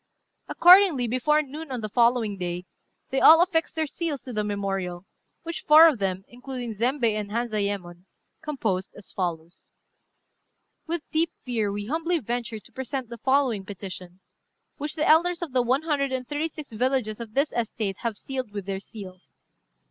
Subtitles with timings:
[0.47, 2.65] Accordingly, before noon on the following day,
[3.11, 5.05] they all affixed their seals to the memorial,
[5.43, 8.05] which four of them, including Zembei and Hanzayémon,
[8.41, 9.73] composed, as follows:
[10.87, 14.21] "With deep fear we humbly venture to present the following petition,
[14.77, 18.17] which the elders of the one hundred and thirty six villages of this estate have
[18.17, 19.35] sealed with their seals.